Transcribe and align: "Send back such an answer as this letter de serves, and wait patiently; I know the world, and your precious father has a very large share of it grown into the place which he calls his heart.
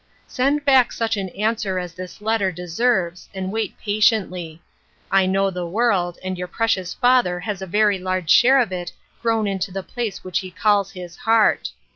"Send 0.25 0.65
back 0.65 0.91
such 0.91 1.15
an 1.15 1.29
answer 1.29 1.77
as 1.77 1.93
this 1.93 2.21
letter 2.21 2.51
de 2.51 2.67
serves, 2.67 3.29
and 3.35 3.51
wait 3.51 3.77
patiently; 3.77 4.59
I 5.11 5.27
know 5.27 5.51
the 5.51 5.67
world, 5.67 6.17
and 6.23 6.39
your 6.39 6.47
precious 6.47 6.91
father 6.95 7.41
has 7.41 7.61
a 7.61 7.67
very 7.67 7.99
large 7.99 8.31
share 8.31 8.59
of 8.59 8.71
it 8.71 8.93
grown 9.21 9.45
into 9.45 9.69
the 9.69 9.83
place 9.83 10.23
which 10.23 10.39
he 10.39 10.49
calls 10.49 10.93
his 10.93 11.17
heart. 11.17 11.69